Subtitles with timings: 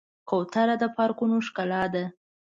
[0.29, 2.05] کوتره د پارکونو ښکلا ده.